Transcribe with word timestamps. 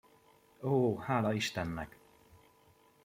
Ó, 0.59 0.97
hála 0.99 1.33
istennek! 1.33 1.99